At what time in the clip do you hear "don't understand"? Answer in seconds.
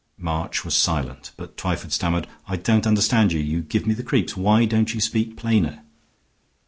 2.55-3.31